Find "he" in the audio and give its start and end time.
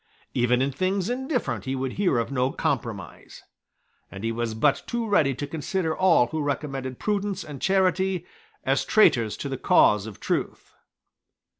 1.65-1.75, 4.23-4.31